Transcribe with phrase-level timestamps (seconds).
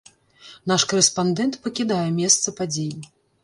[0.71, 2.93] Наш карэспандэнт пакідае месца падзей.